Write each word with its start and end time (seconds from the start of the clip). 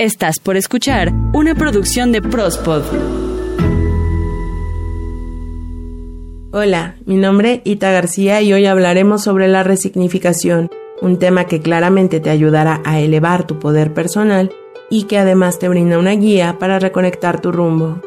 Estás 0.00 0.38
por 0.38 0.56
escuchar 0.56 1.12
una 1.32 1.56
producción 1.56 2.12
de 2.12 2.22
Prospod. 2.22 2.84
Hola, 6.52 6.94
mi 7.04 7.16
nombre 7.16 7.54
es 7.54 7.60
Ita 7.64 7.90
García 7.90 8.40
y 8.40 8.52
hoy 8.52 8.66
hablaremos 8.66 9.24
sobre 9.24 9.48
la 9.48 9.64
resignificación, 9.64 10.70
un 11.02 11.18
tema 11.18 11.46
que 11.46 11.60
claramente 11.60 12.20
te 12.20 12.30
ayudará 12.30 12.80
a 12.84 13.00
elevar 13.00 13.44
tu 13.44 13.58
poder 13.58 13.92
personal 13.92 14.52
y 14.88 15.02
que 15.06 15.18
además 15.18 15.58
te 15.58 15.68
brinda 15.68 15.98
una 15.98 16.12
guía 16.12 16.60
para 16.60 16.78
reconectar 16.78 17.40
tu 17.40 17.50
rumbo. 17.50 18.00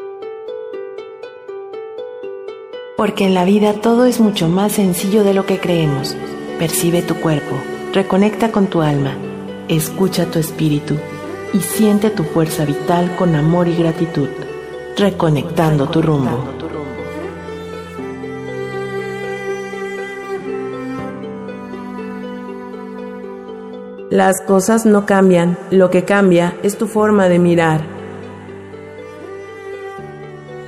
Porque 2.96 3.26
en 3.26 3.34
la 3.34 3.44
vida 3.44 3.74
todo 3.74 4.06
es 4.06 4.18
mucho 4.18 4.48
más 4.48 4.72
sencillo 4.72 5.24
de 5.24 5.34
lo 5.34 5.44
que 5.44 5.58
creemos. 5.58 6.16
Percibe 6.58 7.02
tu 7.02 7.16
cuerpo, 7.16 7.62
reconecta 7.92 8.50
con 8.50 8.68
tu 8.68 8.80
alma, 8.80 9.14
escucha 9.68 10.24
tu 10.30 10.38
espíritu 10.38 10.96
y 11.52 11.60
siente 11.60 12.10
tu 12.10 12.24
fuerza 12.24 12.64
vital 12.64 13.14
con 13.16 13.34
amor 13.34 13.68
y 13.68 13.76
gratitud, 13.76 14.28
reconectando 14.96 15.88
tu 15.88 16.02
rumbo. 16.02 16.62
Las 24.10 24.42
cosas 24.42 24.84
no 24.84 25.06
cambian, 25.06 25.56
lo 25.70 25.88
que 25.88 26.04
cambia 26.04 26.54
es 26.62 26.76
tu 26.76 26.86
forma 26.86 27.28
de 27.28 27.38
mirar. 27.38 27.80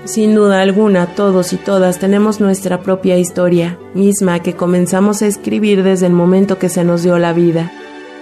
Sin 0.05 0.35
duda 0.35 0.63
alguna, 0.63 1.15
todos 1.15 1.53
y 1.53 1.57
todas 1.57 1.99
tenemos 1.99 2.41
nuestra 2.41 2.81
propia 2.83 3.19
historia, 3.19 3.79
misma 3.95 4.41
que 4.41 4.55
comenzamos 4.55 5.23
a 5.23 5.27
escribir 5.27 5.83
desde 5.83 6.07
el 6.07 6.13
momento 6.13 6.59
que 6.59 6.69
se 6.69 6.85
nos 6.85 7.03
dio 7.03 7.19
la 7.19 7.33
vida. 7.33 7.71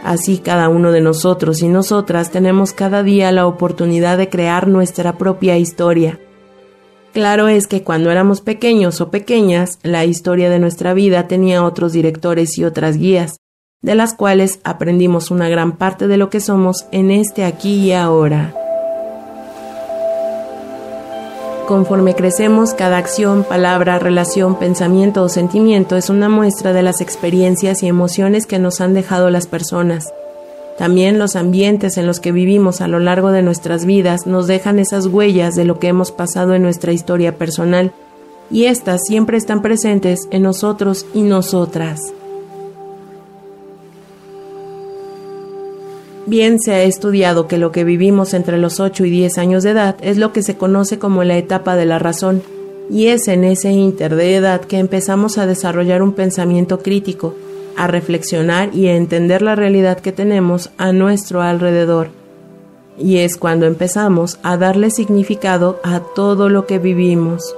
Así 0.03 0.39
cada 0.39 0.69
uno 0.69 0.91
de 0.91 1.01
nosotros 1.01 1.63
y 1.63 1.69
nosotras 1.69 2.31
tenemos 2.31 2.73
cada 2.73 3.03
día 3.03 3.31
la 3.31 3.47
oportunidad 3.47 4.19
de 4.19 4.29
crear 4.29 4.67
nuestra 4.67 5.17
propia 5.17 5.59
historia. 5.59 6.19
Claro 7.13 7.49
es 7.49 7.67
que 7.67 7.83
cuando 7.83 8.11
éramos 8.11 8.41
pequeños 8.41 9.01
o 9.01 9.11
pequeñas, 9.11 9.79
la 9.83 10.05
historia 10.05 10.51
de 10.51 10.59
nuestra 10.59 10.95
vida 10.95 11.29
tenía 11.29 11.63
otros 11.63 11.93
directores 11.93 12.59
y 12.59 12.65
otras 12.65 12.97
guías, 12.97 13.37
de 13.83 13.95
las 13.95 14.15
cuales 14.15 14.61
aprendimos 14.65 15.31
una 15.31 15.49
gran 15.49 15.77
parte 15.77 16.09
de 16.09 16.17
lo 16.17 16.31
que 16.31 16.41
somos 16.41 16.87
en 16.91 17.11
este 17.11 17.45
aquí 17.45 17.75
y 17.75 17.93
ahora. 17.93 18.55
Conforme 21.73 22.15
crecemos, 22.15 22.75
cada 22.75 22.99
acción, 22.99 23.45
palabra, 23.45 23.99
relación, 23.99 24.59
pensamiento 24.59 25.23
o 25.23 25.31
sentimiento 25.31 25.97
es 25.97 26.11
una 26.11 26.29
muestra 26.29 26.75
de 26.75 26.83
las 26.83 27.01
experiencias 27.01 27.83
y 27.83 27.87
emociones 27.87 28.45
que 28.45 28.59
nos 28.59 28.83
han 28.83 28.93
dejado 28.93 29.31
las 29.31 29.47
personas. 29.47 30.13
También 30.77 31.19
los 31.19 31.35
ambientes 31.35 31.97
en 31.97 32.07
los 32.07 32.21
que 32.21 32.31
vivimos 32.31 32.83
a 32.83 32.89
lo 32.89 32.99
largo 32.99 33.33
de 33.33 33.41
nuestras 33.41 33.87
vidas 33.87 34.27
nos 34.27 34.47
dejan 34.49 34.79
esas 34.79 35.07
huellas 35.07 35.55
de 35.55 35.65
lo 35.65 35.79
que 35.79 35.89
hemos 35.89 36.13
pasado 36.13 36.53
en 36.53 36.61
nuestra 36.61 36.93
historia 36.93 37.39
personal, 37.39 37.93
y 38.51 38.67
éstas 38.67 39.01
siempre 39.07 39.39
están 39.39 39.63
presentes 39.63 40.29
en 40.31 40.43
nosotros 40.43 41.07
y 41.15 41.23
nosotras. 41.23 42.03
Bien 46.27 46.61
se 46.61 46.73
ha 46.73 46.83
estudiado 46.85 47.49
que 47.49 47.59
lo 47.59 47.73
que 47.73 47.83
vivimos 47.83 48.33
entre 48.33 48.57
los 48.57 48.79
8 48.79 49.05
y 49.07 49.11
10 49.11 49.39
años 49.39 49.65
de 49.65 49.71
edad 49.71 49.97
es 50.03 50.19
lo 50.19 50.33
que 50.33 50.45
se 50.45 50.57
conoce 50.57 51.01
como 51.01 51.25
la 51.25 51.37
etapa 51.37 51.75
de 51.75 51.85
la 51.85 51.99
razón, 51.99 52.43
y 52.89 53.09
es 53.09 53.27
en 53.27 53.43
ese 53.43 53.73
inter 53.73 54.15
de 54.15 54.37
edad 54.37 54.61
que 54.61 54.79
empezamos 54.79 55.37
a 55.37 55.47
desarrollar 55.47 56.01
un 56.01 56.13
pensamiento 56.13 56.79
crítico, 56.79 57.35
a 57.77 57.89
reflexionar 57.89 58.73
y 58.73 58.87
a 58.87 58.95
entender 58.95 59.43
la 59.43 59.57
realidad 59.57 59.99
que 59.99 60.13
tenemos 60.13 60.71
a 60.79 60.93
nuestro 60.93 61.43
alrededor. 61.43 62.11
Y 62.97 63.19
es 63.19 63.37
cuando 63.37 63.67
empezamos 63.67 64.39
a 64.45 64.57
darle 64.57 64.91
significado 64.91 65.81
a 65.83 66.01
todo 66.15 66.49
lo 66.49 66.67
que 66.67 66.79
vivimos. 66.79 67.57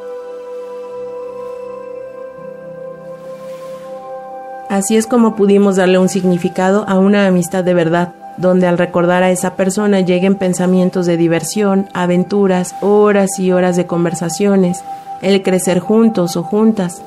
Así 4.70 4.96
es 4.96 5.06
como 5.06 5.36
pudimos 5.36 5.76
darle 5.76 5.98
un 5.98 6.08
significado 6.08 6.84
a 6.88 6.98
una 6.98 7.26
amistad 7.26 7.62
de 7.62 7.74
verdad, 7.74 8.14
donde 8.36 8.66
al 8.66 8.78
recordar 8.78 9.22
a 9.22 9.30
esa 9.30 9.54
persona 9.54 10.00
lleguen 10.00 10.34
pensamientos 10.34 11.06
de 11.06 11.16
diversión, 11.16 11.88
aventuras, 11.92 12.74
horas 12.80 13.38
y 13.38 13.52
horas 13.52 13.76
de 13.76 13.86
conversaciones, 13.86 14.82
el 15.22 15.42
crecer 15.42 15.80
juntos 15.80 16.36
o 16.36 16.42
juntas. 16.42 17.02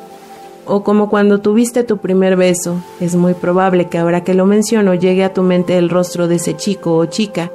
O 0.65 0.83
como 0.83 1.09
cuando 1.09 1.39
tuviste 1.39 1.83
tu 1.83 1.97
primer 1.97 2.35
beso, 2.35 2.81
es 2.99 3.15
muy 3.15 3.33
probable 3.33 3.87
que 3.87 3.97
ahora 3.97 4.23
que 4.23 4.33
lo 4.33 4.45
menciono 4.45 4.93
llegue 4.93 5.23
a 5.23 5.33
tu 5.33 5.41
mente 5.41 5.77
el 5.77 5.89
rostro 5.89 6.27
de 6.27 6.35
ese 6.35 6.55
chico 6.55 6.97
o 6.97 7.05
chica 7.05 7.51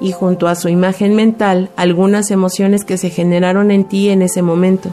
y 0.00 0.12
junto 0.12 0.48
a 0.48 0.54
su 0.54 0.68
imagen 0.68 1.14
mental 1.14 1.70
algunas 1.76 2.30
emociones 2.30 2.84
que 2.84 2.98
se 2.98 3.10
generaron 3.10 3.70
en 3.70 3.84
ti 3.84 4.10
en 4.10 4.22
ese 4.22 4.42
momento, 4.42 4.90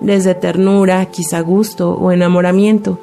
desde 0.00 0.34
ternura, 0.34 1.06
quizá 1.06 1.40
gusto 1.40 1.92
o 1.92 2.12
enamoramiento, 2.12 2.98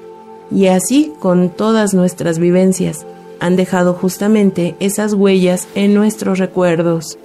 y 0.52 0.68
así 0.68 1.14
con 1.20 1.50
todas 1.50 1.96
nuestras 1.96 2.38
vivencias 2.38 3.06
han 3.44 3.58
dejado 3.58 3.94
justamente 3.94 4.74
esas 4.80 5.14
huellas 5.14 5.68
en 5.76 5.94
nuestros 5.94 6.40
recuerdos. 6.40 7.18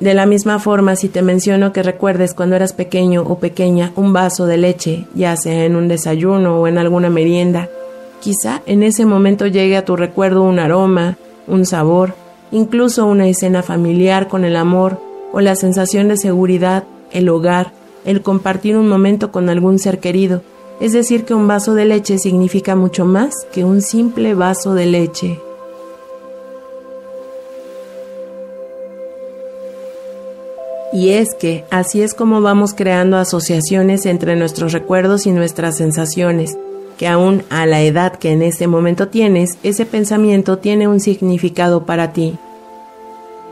De 0.00 0.12
la 0.12 0.26
misma 0.26 0.58
forma, 0.58 0.96
si 0.96 1.08
te 1.08 1.22
menciono 1.22 1.72
que 1.72 1.82
recuerdes 1.82 2.34
cuando 2.34 2.56
eras 2.56 2.74
pequeño 2.74 3.22
o 3.22 3.38
pequeña 3.38 3.90
un 3.96 4.12
vaso 4.12 4.44
de 4.44 4.58
leche, 4.58 5.06
ya 5.14 5.34
sea 5.38 5.64
en 5.64 5.76
un 5.76 5.88
desayuno 5.88 6.60
o 6.60 6.66
en 6.66 6.76
alguna 6.76 7.08
merienda, 7.08 7.70
quizá 8.20 8.60
en 8.66 8.82
ese 8.82 9.06
momento 9.06 9.46
llegue 9.46 9.78
a 9.78 9.86
tu 9.86 9.96
recuerdo 9.96 10.42
un 10.42 10.58
aroma, 10.58 11.16
un 11.46 11.64
sabor, 11.64 12.16
incluso 12.52 13.06
una 13.06 13.28
escena 13.28 13.62
familiar 13.62 14.28
con 14.28 14.44
el 14.44 14.56
amor 14.56 15.00
o 15.32 15.40
la 15.40 15.56
sensación 15.56 16.08
de 16.08 16.18
seguridad, 16.18 16.84
el 17.12 17.30
hogar, 17.30 17.72
el 18.04 18.20
compartir 18.20 18.76
un 18.76 18.90
momento 18.90 19.32
con 19.32 19.48
algún 19.48 19.78
ser 19.78 20.00
querido, 20.00 20.42
es 20.80 20.92
decir, 20.92 21.24
que 21.24 21.34
un 21.34 21.48
vaso 21.48 21.74
de 21.74 21.84
leche 21.84 22.18
significa 22.18 22.76
mucho 22.76 23.04
más 23.04 23.34
que 23.52 23.64
un 23.64 23.82
simple 23.82 24.34
vaso 24.34 24.74
de 24.74 24.86
leche. 24.86 25.40
Y 30.92 31.10
es 31.10 31.34
que 31.34 31.64
así 31.70 32.00
es 32.02 32.14
como 32.14 32.40
vamos 32.40 32.72
creando 32.74 33.18
asociaciones 33.18 34.06
entre 34.06 34.36
nuestros 34.36 34.72
recuerdos 34.72 35.26
y 35.26 35.32
nuestras 35.32 35.76
sensaciones, 35.76 36.56
que 36.96 37.06
aún 37.06 37.42
a 37.50 37.66
la 37.66 37.82
edad 37.82 38.16
que 38.16 38.32
en 38.32 38.42
este 38.42 38.66
momento 38.66 39.08
tienes, 39.08 39.58
ese 39.62 39.84
pensamiento 39.84 40.58
tiene 40.58 40.88
un 40.88 41.00
significado 41.00 41.84
para 41.84 42.12
ti. 42.12 42.38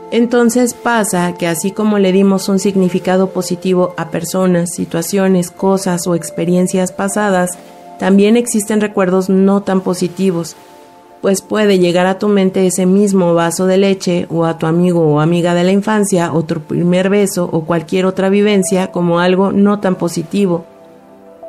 Entonces 0.09 0.73
pasa 0.73 1.33
que 1.33 1.47
así 1.47 1.71
como 1.71 1.99
le 1.99 2.13
dimos 2.13 2.47
un 2.47 2.59
significado 2.59 3.31
positivo 3.31 3.93
a 3.97 4.09
personas, 4.09 4.69
situaciones, 4.73 5.51
cosas 5.51 6.07
o 6.07 6.15
experiencias 6.15 6.93
pasadas, 6.93 7.57
también 7.99 8.37
existen 8.37 8.79
recuerdos 8.79 9.27
no 9.29 9.63
tan 9.63 9.81
positivos, 9.81 10.55
pues 11.21 11.41
puede 11.41 11.79
llegar 11.79 12.05
a 12.05 12.19
tu 12.19 12.29
mente 12.29 12.65
ese 12.65 12.85
mismo 12.85 13.33
vaso 13.33 13.65
de 13.65 13.77
leche 13.77 14.27
o 14.29 14.45
a 14.45 14.57
tu 14.57 14.65
amigo 14.65 15.01
o 15.01 15.19
amiga 15.19 15.53
de 15.53 15.63
la 15.65 15.71
infancia 15.71 16.31
o 16.31 16.43
tu 16.43 16.61
primer 16.61 17.09
beso 17.09 17.49
o 17.51 17.65
cualquier 17.65 18.05
otra 18.05 18.29
vivencia 18.29 18.91
como 18.91 19.19
algo 19.19 19.51
no 19.51 19.79
tan 19.79 19.95
positivo, 19.95 20.65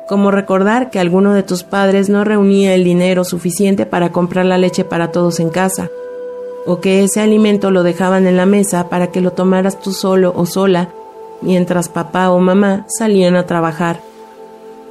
como 0.09 0.31
recordar 0.31 0.89
que 0.89 0.99
alguno 0.99 1.33
de 1.33 1.43
tus 1.43 1.63
padres 1.63 2.09
no 2.09 2.25
reunía 2.25 2.73
el 2.73 2.83
dinero 2.83 3.23
suficiente 3.23 3.85
para 3.85 4.11
comprar 4.11 4.45
la 4.45 4.57
leche 4.57 4.83
para 4.83 5.11
todos 5.11 5.39
en 5.39 5.49
casa, 5.49 5.89
o 6.65 6.79
que 6.79 7.03
ese 7.03 7.21
alimento 7.21 7.71
lo 7.71 7.83
dejaban 7.83 8.27
en 8.27 8.37
la 8.37 8.45
mesa 8.45 8.89
para 8.89 9.07
que 9.07 9.21
lo 9.21 9.31
tomaras 9.31 9.79
tú 9.79 9.91
solo 9.91 10.33
o 10.35 10.45
sola 10.45 10.89
mientras 11.41 11.89
papá 11.89 12.29
o 12.29 12.39
mamá 12.39 12.85
salían 12.87 13.35
a 13.35 13.45
trabajar. 13.45 14.01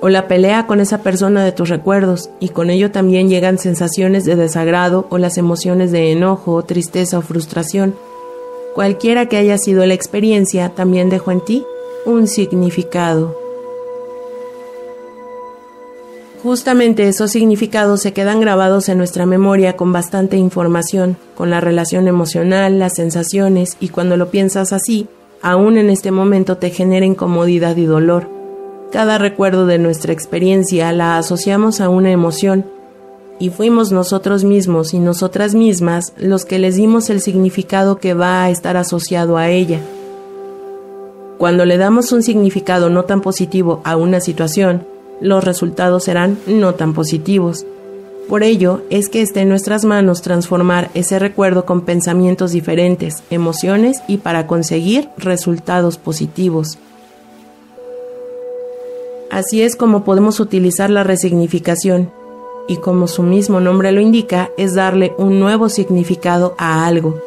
O 0.01 0.09
la 0.09 0.29
pelea 0.29 0.67
con 0.67 0.81
esa 0.81 1.03
persona 1.03 1.45
de 1.45 1.53
tus 1.53 1.69
recuerdos 1.69 2.31
y 2.39 2.51
con 2.51 2.71
ello 2.71 2.93
también 2.93 3.29
llegan 3.29 3.59
sensaciones 3.59 4.25
de 4.25 4.37
desagrado 4.37 5.07
o 5.11 5.19
las 5.19 5.39
emociones 5.39 5.91
de 5.91 6.13
enojo, 6.13 6.63
tristeza 6.63 7.19
o 7.19 7.23
frustración. 7.23 7.97
Cualquiera 8.75 9.27
que 9.27 9.37
haya 9.37 9.59
sido 9.59 9.85
la 9.87 9.95
experiencia 9.95 10.69
también 10.71 11.11
dejó 11.11 11.33
en 11.33 11.45
ti 11.45 11.65
un 12.07 12.29
significado. 12.29 13.48
Justamente 16.43 17.09
esos 17.09 17.33
significados 17.33 18.01
se 18.01 18.13
quedan 18.13 18.41
grabados 18.41 18.89
en 18.89 18.99
nuestra 18.99 19.27
memoria 19.27 19.77
con 19.77 19.93
bastante 19.93 20.37
información, 20.37 21.17
con 21.35 21.51
la 21.51 21.61
relación 21.61 22.07
emocional, 22.07 22.79
las 22.79 22.95
sensaciones, 22.95 23.77
y 23.81 23.89
cuando 23.89 24.17
lo 24.17 24.31
piensas 24.31 24.73
así, 24.73 25.09
aún 25.43 25.79
en 25.79 25.91
este 25.91 26.13
momento 26.13 26.57
te 26.57 26.71
genera 26.71 27.05
incomodidad 27.05 27.77
y 27.77 27.87
dolor. 27.87 28.29
Cada 28.93 29.19
recuerdo 29.19 29.67
de 29.67 29.79
nuestra 29.79 30.13
experiencia 30.13 30.93
la 30.93 31.19
asociamos 31.19 31.81
a 31.81 31.89
una 31.89 32.13
emoción, 32.13 32.65
y 33.41 33.51
fuimos 33.51 33.91
nosotros 33.91 34.45
mismos 34.45 34.95
y 34.95 35.01
nosotras 35.01 35.55
mismas 35.57 36.13
los 36.17 36.45
que 36.45 36.61
les 36.61 36.77
dimos 36.77 37.11
el 37.11 37.21
significado 37.21 37.99
que 37.99 38.15
va 38.15 38.45
a 38.45 38.51
estar 38.51 38.77
asociado 38.77 39.39
a 39.39 39.49
ella. 39.49 39.81
Cuando 41.37 41.65
le 41.65 41.79
damos 41.79 42.13
un 42.13 42.23
significado 42.23 42.91
no 42.91 43.05
tan 43.05 43.21
positivo 43.23 43.81
a 43.85 43.97
una 43.97 44.21
situación, 44.21 44.87
los 45.21 45.45
resultados 45.45 46.05
serán 46.05 46.39
no 46.47 46.75
tan 46.75 46.95
positivos. 46.95 47.67
Por 48.29 48.43
ello 48.43 48.83
es 48.91 49.09
que 49.09 49.23
está 49.23 49.41
en 49.41 49.49
nuestras 49.49 49.85
manos 49.85 50.21
transformar 50.21 50.91
ese 50.95 51.19
recuerdo 51.19 51.65
con 51.65 51.83
pensamientos 51.83 52.53
diferentes, 52.53 53.23
emociones 53.31 54.03
y 54.07 54.19
para 54.19 54.47
conseguir 54.47 55.09
resultados 55.17 55.97
positivos. 55.97 56.79
Así 59.31 59.63
es 59.63 59.77
como 59.77 60.05
podemos 60.05 60.41
utilizar 60.41 60.91
la 60.91 61.05
resignificación, 61.05 62.11
y 62.69 62.77
como 62.77 63.09
su 63.09 63.23
mismo 63.23 63.61
nombre 63.61 63.93
lo 63.93 64.01
indica, 64.01 64.51
es 64.59 64.75
darle 64.75 65.15
un 65.17 65.41
nuevo 65.41 65.71
significado 65.71 66.55
a 66.59 66.87
algo. 66.87 67.19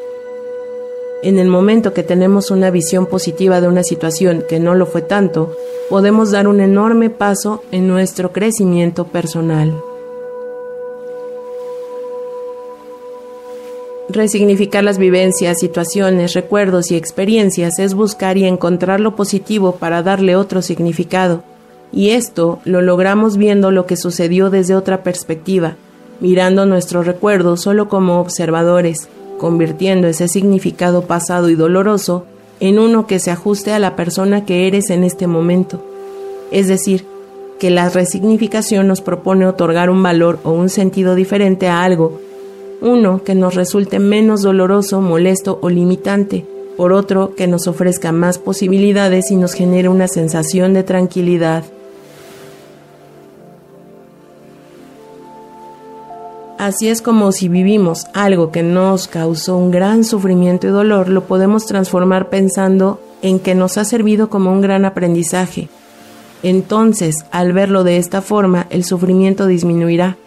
En 1.24 1.38
el 1.38 1.48
momento 1.48 1.94
que 1.94 2.02
tenemos 2.02 2.50
una 2.50 2.72
visión 2.72 3.06
positiva 3.06 3.62
de 3.62 3.68
una 3.68 3.84
situación 3.84 4.44
que 4.50 4.60
no 4.60 4.74
lo 4.74 4.88
fue 4.88 5.04
tanto, 5.04 5.56
podemos 5.88 6.32
dar 6.32 6.48
un 6.48 6.62
enorme 6.62 7.12
paso 7.12 7.64
en 7.72 7.88
nuestro 7.88 8.32
crecimiento 8.32 9.06
personal. 9.06 9.72
Resignificar 14.10 14.84
las 14.84 14.98
vivencias, 14.98 15.60
situaciones, 15.60 16.34
recuerdos 16.34 16.90
y 16.90 16.96
experiencias 16.96 17.78
es 17.78 17.94
buscar 17.94 18.38
y 18.38 18.46
encontrar 18.46 19.00
lo 19.00 19.16
positivo 19.16 19.74
para 19.74 20.02
darle 20.02 20.36
otro 20.36 20.64
significado. 20.64 21.44
Y 21.94 22.10
esto 22.10 22.60
lo 22.66 22.82
logramos 22.82 23.38
viendo 23.38 23.70
lo 23.70 23.86
que 23.86 23.96
sucedió 23.96 24.50
desde 24.50 24.76
otra 24.76 25.04
perspectiva, 25.04 25.76
mirando 26.20 26.66
nuestros 26.66 27.06
recuerdos 27.06 27.62
solo 27.62 27.90
como 27.90 28.20
observadores, 28.20 29.08
convirtiendo 29.42 30.08
ese 30.08 30.28
significado 30.28 31.08
pasado 31.08 31.50
y 31.50 31.56
doloroso 31.56 32.26
en 32.60 32.78
uno 32.78 33.08
que 33.08 33.18
se 33.18 33.32
ajuste 33.32 33.74
a 33.74 33.80
la 33.80 33.96
persona 33.96 34.46
que 34.46 34.68
eres 34.68 34.92
en 34.92 35.04
este 35.04 35.26
momento. 35.26 35.84
Es 36.52 36.68
decir, 36.68 37.08
que 37.60 37.72
la 37.72 37.90
resignificación 37.90 38.88
nos 38.88 39.02
propone 39.02 39.48
otorgar 39.48 39.90
un 39.90 40.04
valor 40.04 40.40
o 40.44 40.52
un 40.52 40.70
sentido 40.70 41.16
diferente 41.16 41.68
a 41.68 41.84
algo 41.84 42.20
uno 42.82 43.24
que 43.24 43.36
nos 43.36 43.56
resulte 43.56 44.00
menos 44.00 44.42
doloroso, 44.42 45.02
molesto 45.02 45.58
o 45.62 45.70
limitante, 45.70 46.46
por 46.78 46.94
otro 46.94 47.36
que 47.36 47.48
nos 47.48 47.68
ofrezca 47.68 48.12
más 48.12 48.38
posibilidades 48.40 49.32
y 49.32 49.36
nos 49.36 49.54
genere 49.54 49.88
una 49.88 50.08
sensación 50.08 50.74
de 50.74 50.84
tranquilidad. 50.84 51.64
Así 56.62 56.90
es 56.90 57.02
como 57.02 57.31
si 57.31 57.50
vivimos 57.50 58.06
algo 58.13 58.52
que 58.52 58.62
nos 58.62 59.08
causó 59.08 59.58
un 59.58 59.72
gran 59.72 60.04
sufrimiento 60.04 60.68
y 60.68 60.69
dolor, 60.69 61.10
lo 61.10 61.24
podemos 61.24 61.66
transformar 61.66 62.30
pensando 62.30 63.02
en 63.24 63.40
que 63.40 63.56
nos 63.56 63.80
ha 63.80 63.84
servido 63.84 64.30
como 64.30 64.52
un 64.52 64.62
gran 64.62 64.86
aprendizaje. 64.86 65.69
Entonces, 66.44 67.25
al 67.31 67.52
verlo 67.52 67.84
de 67.84 67.98
esta 67.98 68.22
forma, 68.22 68.68
el 68.69 68.84
sufrimiento 68.84 69.48
disminuirá 69.48 70.18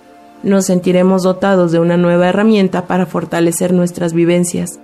nos 0.42 0.66
sentiremos 0.66 1.22
dotados 1.22 1.70
de 1.70 1.78
una 1.78 1.96
nueva 1.96 2.30
herramienta 2.30 2.88
para 2.88 3.06
fortalecer 3.06 3.72
nuestras 3.72 4.12
vivencias. 4.12 4.80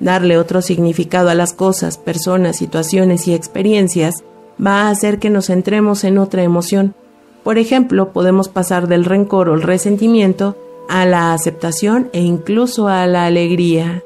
Darle 0.00 0.36
otro 0.36 0.62
significado 0.62 1.30
a 1.30 1.36
las 1.36 1.52
cosas, 1.52 1.96
personas, 1.96 2.56
situaciones 2.56 3.28
y 3.28 3.34
experiencias 3.34 4.24
va 4.60 4.82
a 4.82 4.90
hacer 4.90 5.20
que 5.20 5.30
nos 5.30 5.46
centremos 5.46 6.02
en 6.02 6.18
otra 6.18 6.42
emoción. 6.42 6.96
Por 7.44 7.58
ejemplo, 7.58 8.12
podemos 8.12 8.48
pasar 8.48 8.88
del 8.88 9.04
rencor 9.04 9.48
o 9.48 9.54
el 9.54 9.62
resentimiento 9.62 10.56
a 10.88 11.06
la 11.06 11.32
aceptación 11.32 12.10
e 12.12 12.20
incluso 12.20 12.88
a 12.88 13.06
la 13.06 13.26
alegría. 13.26 14.02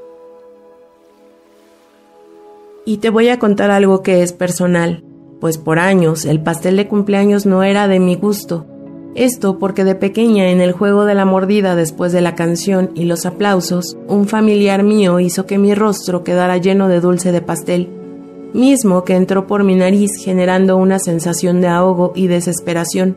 Y 2.84 2.99
te 2.99 3.11
voy 3.11 3.28
a 3.28 3.38
contar 3.38 3.70
algo 3.70 4.02
que 4.02 4.23
es 4.23 4.32
personal, 4.32 5.02
pues 5.40 5.58
por 5.58 5.78
años 5.78 6.25
el 6.25 6.40
pastel 6.40 6.76
de 6.76 6.88
cumpleaños 6.88 7.46
no 7.46 7.62
era 7.62 7.88
de 7.88 7.99
mi 7.99 8.14
gusto 8.14 8.67
esto 9.17 9.58
porque 9.58 9.82
de 9.82 9.94
pequeña 9.94 10.50
en 10.50 10.61
el 10.61 10.73
juego 10.73 11.06
de 11.06 11.14
la 11.14 11.25
mordida 11.25 11.75
después 11.75 12.12
de 12.12 12.20
la 12.20 12.34
canción 12.34 12.90
y 12.94 13.05
los 13.05 13.25
aplausos, 13.25 13.96
un 14.08 14.28
familiar 14.28 14.82
mío 14.82 15.20
hizo 15.20 15.46
que 15.46 15.56
mi 15.56 15.75
rostro 15.75 16.23
quedara 16.23 16.58
lleno 16.58 16.88
de 16.88 17.00
dulce 17.00 17.32
de 17.32 17.40
pastel, 17.40 17.88
mismo 18.52 19.05
que 19.05 19.14
entró 19.14 19.46
por 19.46 19.64
mi 19.64 19.75
nariz 19.75 20.11
generando 20.23 20.76
una 20.76 20.99
sensación 20.99 21.62
de 21.62 21.69
ahogo 21.69 22.12
y 22.14 22.26
desesperación. 22.26 23.17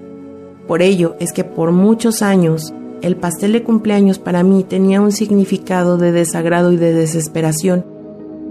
Por 0.67 0.81
ello 0.81 1.17
es 1.19 1.33
que 1.33 1.43
por 1.43 1.73
muchos 1.73 2.21
años 2.21 2.73
el 3.01 3.15
pastel 3.15 3.53
de 3.53 3.63
cumpleaños 3.63 4.19
para 4.19 4.43
mí 4.43 4.63
tenía 4.63 5.01
un 5.01 5.11
significado 5.11 5.97
de 5.97 6.11
desagrado 6.11 6.71
y 6.71 6.77
de 6.77 6.93
desesperación. 6.93 7.85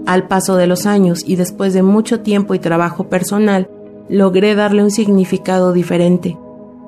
Al 0.05 0.27
paso 0.27 0.55
de 0.55 0.67
los 0.67 0.85
años 0.85 1.23
y 1.25 1.35
después 1.35 1.73
de 1.73 1.83
mucho 1.83 2.21
tiempo 2.21 2.53
y 2.55 2.59
trabajo 2.59 3.09
personal, 3.09 3.69
logré 4.09 4.55
darle 4.55 4.83
un 4.83 4.91
significado 4.91 5.73
diferente 5.73 6.37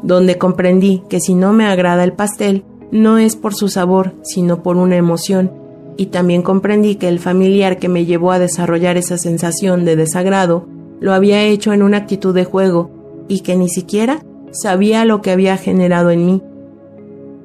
donde 0.04 0.38
comprendí 0.38 1.04
que 1.10 1.20
si 1.20 1.34
no 1.34 1.54
me 1.54 1.66
agrada 1.66 2.04
el 2.04 2.14
pastel, 2.14 2.64
no 2.92 3.18
es 3.18 3.36
por 3.36 3.54
su 3.54 3.70
sabor, 3.70 4.16
sino 4.24 4.64
por 4.64 4.78
una 4.78 4.98
emoción, 4.98 5.52
y 5.98 6.08
también 6.08 6.42
comprendí 6.42 6.96
que 6.96 7.08
el 7.08 7.20
familiar 7.20 7.78
que 7.78 7.90
me 7.90 8.06
llevó 8.06 8.32
a 8.32 8.40
desarrollar 8.40 8.98
esa 8.98 9.18
sensación 9.18 9.86
de 9.86 9.96
desagrado 9.96 10.68
lo 11.00 11.14
había 11.14 11.44
hecho 11.44 11.74
en 11.74 11.84
una 11.84 11.98
actitud 11.98 12.34
de 12.34 12.46
juego 12.46 12.92
y 13.28 13.42
que 13.42 13.56
ni 13.56 13.70
siquiera 13.70 14.24
sabía 14.52 15.06
lo 15.06 15.22
que 15.22 15.32
había 15.32 15.58
generado 15.58 16.12
en 16.12 16.26
mí. 16.26 16.44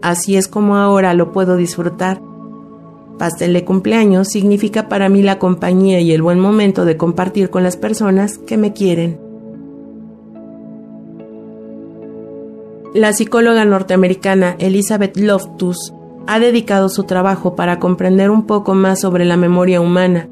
Así 0.03 0.37
es 0.37 0.49
como 0.49 0.77
ahora 0.77 1.15
lo 1.15 1.33
puedo 1.33 1.57
disfrutar. 1.57 2.21
Pastel 3.19 3.55
de 3.55 3.65
cumpleaños 3.65 4.29
significa 4.29 4.89
para 4.89 5.09
mí 5.09 5.23
la 5.23 5.39
compañía 5.39 6.01
y 6.01 6.13
el 6.13 6.23
buen 6.23 6.39
momento 6.39 6.85
de 6.85 6.97
compartir 6.97 7.51
con 7.51 7.63
las 7.63 7.77
personas 7.77 8.39
que 8.39 8.57
me 8.57 8.73
quieren. 8.73 9.19
La 12.95 13.13
psicóloga 13.13 13.65
norteamericana 13.65 14.57
Elizabeth 14.59 15.17
Loftus 15.19 15.93
ha 16.27 16.39
dedicado 16.39 16.89
su 16.89 17.05
trabajo 17.05 17.55
para 17.55 17.79
comprender 17.79 18.31
un 18.31 18.47
poco 18.47 18.75
más 18.75 19.01
sobre 19.01 19.25
la 19.25 19.37
memoria 19.37 19.81
humana 19.81 20.29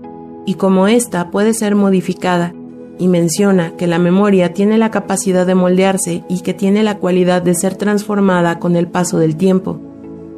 y 0.47 0.55
cómo 0.55 0.89
ésta 0.89 1.31
puede 1.31 1.55
ser 1.55 1.75
modificada, 1.75 2.55
y 2.99 3.09
menciona 3.09 3.77
que 3.77 3.87
la 3.87 3.99
memoria 3.99 4.53
tiene 4.53 4.79
la 4.79 4.91
capacidad 4.91 5.47
de 5.47 5.55
moldearse 5.55 6.25
y 6.29 6.41
que 6.41 6.55
tiene 6.55 6.83
la 6.83 6.99
cualidad 6.99 7.43
de 7.43 7.55
ser 7.55 7.75
transformada 7.77 8.59
con 8.59 8.77
el 8.77 8.89
paso 8.89 9.19
del 9.19 9.37
tiempo. 9.37 9.81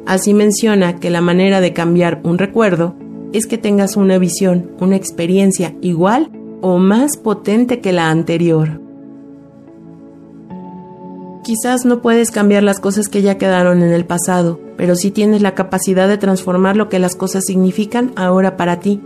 Así 0.05 0.33
menciona 0.33 0.99
que 0.99 1.09
la 1.09 1.21
manera 1.21 1.61
de 1.61 1.73
cambiar 1.73 2.21
un 2.23 2.37
recuerdo 2.37 2.95
es 3.33 3.45
que 3.45 3.57
tengas 3.57 3.97
una 3.97 4.17
visión, 4.17 4.71
una 4.79 4.95
experiencia 4.95 5.75
igual 5.81 6.31
o 6.61 6.77
más 6.77 7.17
potente 7.17 7.81
que 7.81 7.91
la 7.91 8.09
anterior. 8.09 8.81
Quizás 11.43 11.85
no 11.85 12.01
puedes 12.01 12.31
cambiar 12.31 12.63
las 12.63 12.79
cosas 12.79 13.07
que 13.07 13.21
ya 13.21 13.37
quedaron 13.37 13.81
en 13.81 13.91
el 13.91 14.05
pasado, 14.05 14.59
pero 14.75 14.95
sí 14.95 15.11
tienes 15.11 15.41
la 15.41 15.55
capacidad 15.55 16.07
de 16.07 16.17
transformar 16.17 16.75
lo 16.75 16.89
que 16.89 16.99
las 16.99 17.15
cosas 17.15 17.45
significan 17.45 18.11
ahora 18.15 18.57
para 18.57 18.79
ti. 18.79 19.01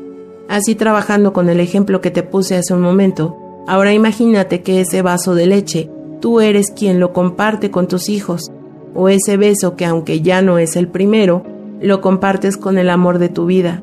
Así 0.50 0.76
trabajando 0.76 1.34
con 1.34 1.50
el 1.50 1.60
ejemplo 1.60 2.02
que 2.02 2.12
te 2.12 2.24
puse 2.24 2.58
hace 2.58 2.74
un 2.74 2.82
momento, 2.82 3.38
ahora 3.68 3.94
imagínate 3.94 4.62
que 4.62 4.82
ese 4.82 5.02
vaso 5.02 5.36
de 5.36 5.48
leche, 5.48 5.90
tú 6.20 6.42
eres 6.42 6.72
quien 6.72 7.00
lo 7.00 7.14
comparte 7.14 7.72
con 7.72 7.88
tus 7.88 8.10
hijos, 8.10 8.52
o 8.94 9.10
ese 9.10 9.38
beso 9.38 9.76
que 9.76 9.86
aunque 9.86 10.22
ya 10.22 10.42
no 10.42 10.58
es 10.58 10.76
el 10.76 10.88
primero, 10.88 11.44
lo 11.80 12.02
compartes 12.02 12.58
con 12.58 12.78
el 12.78 12.90
amor 12.90 13.20
de 13.20 13.30
tu 13.30 13.46
vida, 13.46 13.82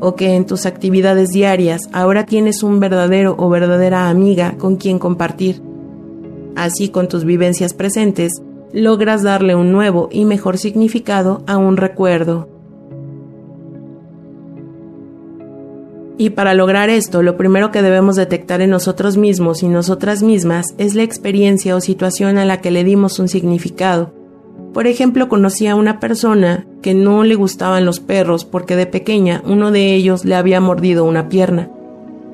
o 0.00 0.14
que 0.14 0.34
en 0.34 0.46
tus 0.46 0.66
actividades 0.66 1.30
diarias 1.30 1.82
ahora 1.92 2.26
tienes 2.26 2.62
un 2.62 2.80
verdadero 2.80 3.34
o 3.38 3.48
verdadera 3.48 4.08
amiga 4.08 4.56
con 4.58 4.76
quien 4.76 4.98
compartir 4.98 5.62
Así 6.56 6.88
con 6.88 7.08
tus 7.08 7.24
vivencias 7.24 7.74
presentes, 7.74 8.32
logras 8.72 9.22
darle 9.22 9.56
un 9.56 9.72
nuevo 9.72 10.08
y 10.12 10.24
mejor 10.24 10.56
significado 10.58 11.42
a 11.46 11.56
un 11.56 11.76
recuerdo. 11.76 12.48
Y 16.16 16.30
para 16.30 16.54
lograr 16.54 16.90
esto, 16.90 17.22
lo 17.22 17.36
primero 17.36 17.72
que 17.72 17.82
debemos 17.82 18.14
detectar 18.14 18.60
en 18.60 18.70
nosotros 18.70 19.16
mismos 19.16 19.62
y 19.64 19.68
nosotras 19.68 20.22
mismas 20.22 20.74
es 20.78 20.94
la 20.94 21.02
experiencia 21.02 21.74
o 21.74 21.80
situación 21.80 22.38
a 22.38 22.44
la 22.44 22.60
que 22.60 22.70
le 22.70 22.84
dimos 22.84 23.18
un 23.18 23.28
significado. 23.28 24.12
Por 24.72 24.86
ejemplo, 24.86 25.28
conocí 25.28 25.66
a 25.66 25.74
una 25.74 25.98
persona 25.98 26.66
que 26.82 26.94
no 26.94 27.24
le 27.24 27.34
gustaban 27.34 27.84
los 27.84 27.98
perros 27.98 28.44
porque 28.44 28.76
de 28.76 28.86
pequeña 28.86 29.42
uno 29.46 29.72
de 29.72 29.94
ellos 29.94 30.24
le 30.24 30.36
había 30.36 30.60
mordido 30.60 31.04
una 31.04 31.28
pierna. 31.28 31.70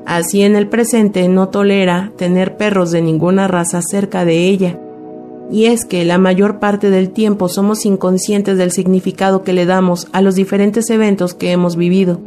Así 0.07 0.43
en 0.43 0.57
el 0.57 0.67
presente 0.67 1.29
no 1.29 1.49
tolera 1.49 2.13
tener 2.17 2.57
perros 2.57 2.91
de 2.91 3.01
ninguna 3.01 3.49
raza 3.49 3.81
cerca 3.83 4.25
de 4.25 4.49
ella. 4.49 4.79
Y 5.51 5.67
es 5.67 5.85
que 5.85 6.05
la 6.05 6.19
mayor 6.19 6.61
parte 6.61 6.91
del 6.91 7.11
tiempo 7.11 7.49
somos 7.49 7.85
inconscientes 7.85 8.57
del 8.57 8.73
significado 8.73 9.43
que 9.43 9.53
le 9.53 9.67
damos 9.67 10.09
a 10.13 10.23
los 10.23 10.35
diferentes 10.35 10.91
eventos 10.91 11.35
que 11.35 11.51
hemos 11.51 11.77
vivido, 11.77 12.21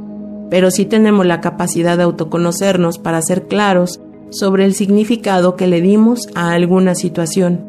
pero 0.53 0.69
sí 0.69 0.85
tenemos 0.85 1.25
la 1.25 1.41
capacidad 1.41 1.97
de 1.97 2.03
autoconocernos 2.03 2.99
para 2.99 3.23
ser 3.23 3.47
claros 3.47 3.99
sobre 4.29 4.65
el 4.65 4.75
significado 4.75 5.55
que 5.55 5.65
le 5.65 5.81
dimos 5.81 6.27
a 6.35 6.51
alguna 6.51 6.93
situación. 6.93 7.65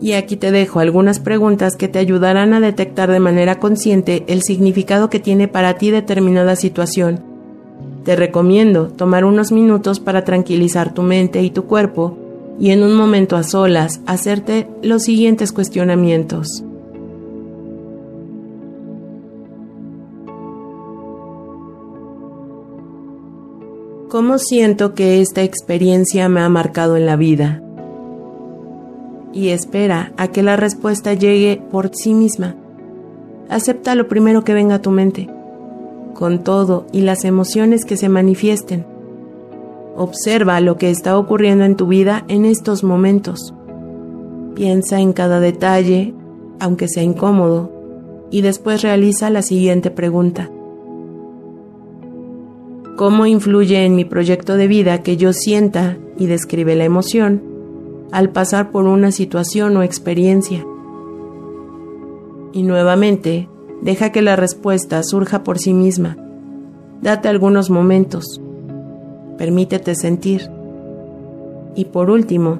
Y 0.00 0.12
aquí 0.12 0.36
te 0.36 0.52
dejo 0.52 0.78
algunas 0.78 1.18
preguntas 1.18 1.74
que 1.74 1.88
te 1.88 1.98
ayudarán 1.98 2.54
a 2.54 2.60
detectar 2.60 3.10
de 3.10 3.18
manera 3.18 3.58
consciente 3.58 4.22
el 4.28 4.42
significado 4.42 5.10
que 5.10 5.18
tiene 5.18 5.48
para 5.48 5.74
ti 5.74 5.90
determinada 5.90 6.54
situación. 6.54 7.18
Te 8.04 8.14
recomiendo 8.14 8.86
tomar 8.86 9.24
unos 9.24 9.50
minutos 9.50 9.98
para 9.98 10.22
tranquilizar 10.22 10.94
tu 10.94 11.02
mente 11.02 11.42
y 11.42 11.50
tu 11.50 11.64
cuerpo 11.64 12.16
y 12.60 12.70
en 12.70 12.84
un 12.84 12.94
momento 12.94 13.34
a 13.34 13.42
solas 13.42 14.00
hacerte 14.06 14.68
los 14.80 15.02
siguientes 15.02 15.50
cuestionamientos. 15.50 16.62
¿Cómo 24.08 24.38
siento 24.38 24.94
que 24.94 25.20
esta 25.20 25.42
experiencia 25.42 26.30
me 26.30 26.40
ha 26.40 26.48
marcado 26.48 26.96
en 26.96 27.04
la 27.04 27.16
vida? 27.16 27.60
Y 29.34 29.48
espera 29.48 30.14
a 30.16 30.28
que 30.28 30.42
la 30.42 30.56
respuesta 30.56 31.12
llegue 31.12 31.60
por 31.70 31.94
sí 31.94 32.14
misma. 32.14 32.56
Acepta 33.50 33.94
lo 33.94 34.08
primero 34.08 34.44
que 34.44 34.54
venga 34.54 34.76
a 34.76 34.82
tu 34.82 34.90
mente, 34.90 35.28
con 36.14 36.42
todo 36.42 36.86
y 36.90 37.02
las 37.02 37.26
emociones 37.26 37.84
que 37.84 37.98
se 37.98 38.08
manifiesten. 38.08 38.86
Observa 39.94 40.58
lo 40.62 40.78
que 40.78 40.88
está 40.88 41.18
ocurriendo 41.18 41.66
en 41.66 41.76
tu 41.76 41.86
vida 41.86 42.24
en 42.28 42.46
estos 42.46 42.84
momentos. 42.84 43.52
Piensa 44.54 45.00
en 45.00 45.12
cada 45.12 45.38
detalle, 45.38 46.14
aunque 46.60 46.88
sea 46.88 47.02
incómodo, 47.02 47.70
y 48.30 48.40
después 48.40 48.80
realiza 48.80 49.28
la 49.28 49.42
siguiente 49.42 49.90
pregunta. 49.90 50.50
¿Cómo 52.98 53.26
influye 53.26 53.84
en 53.84 53.94
mi 53.94 54.04
proyecto 54.04 54.56
de 54.56 54.66
vida 54.66 55.04
que 55.04 55.16
yo 55.16 55.32
sienta 55.32 55.96
y 56.18 56.26
describe 56.26 56.74
la 56.74 56.82
emoción 56.82 57.40
al 58.10 58.30
pasar 58.30 58.72
por 58.72 58.86
una 58.86 59.12
situación 59.12 59.76
o 59.76 59.84
experiencia? 59.84 60.66
Y 62.52 62.64
nuevamente, 62.64 63.48
deja 63.82 64.10
que 64.10 64.20
la 64.20 64.34
respuesta 64.34 65.00
surja 65.04 65.44
por 65.44 65.60
sí 65.60 65.74
misma. 65.74 66.16
Date 67.00 67.28
algunos 67.28 67.70
momentos. 67.70 68.40
Permítete 69.36 69.94
sentir. 69.94 70.50
Y 71.76 71.84
por 71.84 72.10
último, 72.10 72.58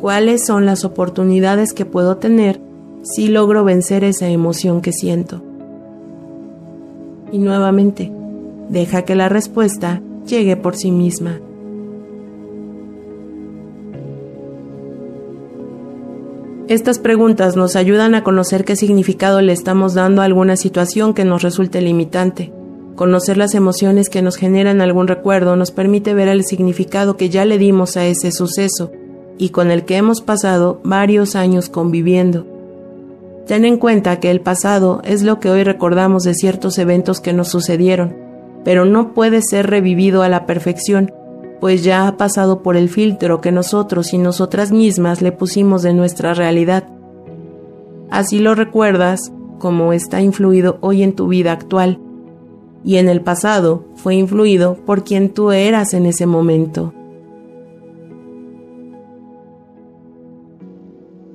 ¿cuáles 0.00 0.44
son 0.44 0.66
las 0.66 0.84
oportunidades 0.84 1.74
que 1.74 1.84
puedo 1.84 2.16
tener 2.16 2.60
si 3.02 3.28
logro 3.28 3.62
vencer 3.62 4.02
esa 4.02 4.26
emoción 4.26 4.80
que 4.80 4.90
siento? 4.90 5.44
Y 7.30 7.38
nuevamente, 7.38 8.10
deja 8.68 9.02
que 9.02 9.14
la 9.14 9.28
respuesta 9.28 10.00
llegue 10.26 10.56
por 10.56 10.76
sí 10.76 10.90
misma. 10.90 11.40
Estas 16.68 16.98
preguntas 16.98 17.54
nos 17.54 17.76
ayudan 17.76 18.16
a 18.16 18.24
conocer 18.24 18.64
qué 18.64 18.74
significado 18.74 19.40
le 19.40 19.52
estamos 19.52 19.94
dando 19.94 20.20
a 20.20 20.24
alguna 20.24 20.56
situación 20.56 21.14
que 21.14 21.24
nos 21.24 21.42
resulte 21.42 21.80
limitante. 21.80 22.52
Conocer 22.96 23.36
las 23.36 23.54
emociones 23.54 24.08
que 24.08 24.20
nos 24.20 24.34
generan 24.34 24.80
algún 24.80 25.06
recuerdo 25.06 25.54
nos 25.54 25.70
permite 25.70 26.12
ver 26.12 26.26
el 26.26 26.44
significado 26.44 27.16
que 27.16 27.28
ya 27.28 27.44
le 27.44 27.58
dimos 27.58 27.96
a 27.96 28.06
ese 28.06 28.32
suceso 28.32 28.90
y 29.38 29.50
con 29.50 29.70
el 29.70 29.84
que 29.84 29.96
hemos 29.96 30.22
pasado 30.22 30.80
varios 30.82 31.36
años 31.36 31.68
conviviendo. 31.68 32.46
Ten 33.46 33.64
en 33.64 33.76
cuenta 33.76 34.18
que 34.18 34.32
el 34.32 34.40
pasado 34.40 35.02
es 35.04 35.22
lo 35.22 35.38
que 35.38 35.50
hoy 35.50 35.62
recordamos 35.62 36.24
de 36.24 36.34
ciertos 36.34 36.78
eventos 36.78 37.20
que 37.20 37.32
nos 37.32 37.46
sucedieron, 37.46 38.25
pero 38.66 38.84
no 38.84 39.14
puede 39.14 39.42
ser 39.42 39.70
revivido 39.70 40.24
a 40.24 40.28
la 40.28 40.44
perfección 40.44 41.12
pues 41.60 41.84
ya 41.84 42.06
ha 42.06 42.16
pasado 42.16 42.62
por 42.62 42.76
el 42.76 42.88
filtro 42.88 43.40
que 43.40 43.52
nosotros 43.52 44.12
y 44.12 44.18
nosotras 44.18 44.72
mismas 44.72 45.22
le 45.22 45.32
pusimos 45.32 45.82
de 45.82 45.94
nuestra 45.94 46.34
realidad. 46.34 46.84
Así 48.10 48.38
lo 48.40 48.54
recuerdas 48.54 49.32
como 49.58 49.92
está 49.92 50.20
influido 50.20 50.78
hoy 50.80 51.02
en 51.02 51.14
tu 51.14 51.28
vida 51.28 51.52
actual, 51.52 51.98
y 52.84 52.96
en 52.96 53.08
el 53.08 53.22
pasado 53.22 53.84
fue 53.94 54.14
influido 54.14 54.76
por 54.84 55.02
quien 55.02 55.30
tú 55.30 55.50
eras 55.50 55.94
en 55.94 56.06
ese 56.06 56.26
momento. 56.26 56.92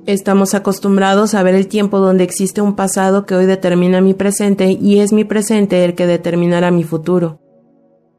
Estamos 0.04 0.54
acostumbrados 0.54 1.34
a 1.34 1.44
ver 1.44 1.54
el 1.54 1.68
tiempo 1.68 2.00
donde 2.00 2.24
existe 2.24 2.60
un 2.60 2.74
pasado 2.74 3.24
que 3.24 3.36
hoy 3.36 3.46
determina 3.46 4.00
mi 4.00 4.14
presente 4.14 4.72
y 4.72 4.98
es 4.98 5.12
mi 5.12 5.22
presente 5.22 5.84
el 5.84 5.94
que 5.94 6.08
determinará 6.08 6.72
mi 6.72 6.82
futuro. 6.82 7.38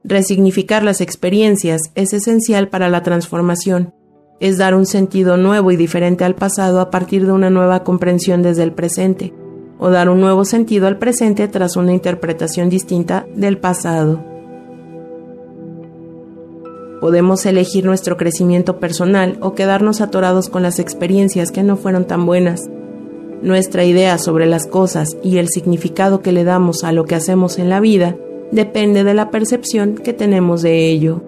Resignificar 0.06 0.84
las 0.84 1.02
experiencias 1.02 1.82
es 1.96 2.14
esencial 2.14 2.70
para 2.70 2.88
la 2.88 3.04
transformación. 3.04 3.94
Es 4.40 4.58
dar 4.58 4.76
un 4.76 4.86
sentido 4.86 5.36
nuevo 5.36 5.72
y 5.72 5.76
diferente 5.76 6.24
al 6.24 6.36
pasado 6.36 6.80
a 6.80 6.90
partir 6.90 7.26
de 7.26 7.34
una 7.34 7.50
nueva 7.50 7.84
comprensión 7.84 8.44
desde 8.44 8.64
el 8.64 8.72
presente, 8.72 9.34
o 9.78 9.90
dar 9.90 10.08
un 10.08 10.22
nuevo 10.22 10.46
sentido 10.46 10.88
al 10.88 10.98
presente 11.00 11.50
tras 11.50 11.76
una 11.76 11.92
interpretación 11.92 12.70
distinta 12.70 13.26
del 13.36 13.58
pasado. 13.58 14.33
Podemos 17.04 17.46
elegir 17.46 17.84
nuestro 17.84 18.16
crecimiento 18.16 18.80
personal 18.80 19.38
o 19.42 19.56
quedarnos 19.56 20.00
atorados 20.00 20.48
con 20.48 20.64
las 20.64 20.80
experiencias 20.80 21.52
que 21.52 21.62
no 21.62 21.76
fueron 21.76 22.08
tan 22.08 22.26
buenas. 22.26 22.70
Nuestra 23.42 23.84
idea 23.84 24.18
sobre 24.18 24.46
las 24.46 24.68
cosas 24.68 25.18
y 25.22 25.36
el 25.36 25.50
significado 25.50 26.22
que 26.22 26.32
le 26.32 26.46
damos 26.46 26.86
a 26.86 26.94
lo 26.94 27.04
que 27.04 27.16
hacemos 27.16 27.60
en 27.60 27.68
la 27.68 27.82
vida 27.82 28.16
depende 28.54 29.04
de 29.04 29.14
la 29.14 29.32
percepción 29.32 29.96
que 29.96 30.14
tenemos 30.14 30.62
de 30.62 30.92
ello. 30.92 31.22